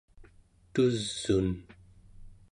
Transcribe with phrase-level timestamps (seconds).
[0.73, 1.47] tus'un